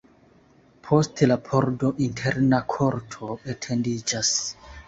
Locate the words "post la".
0.87-1.37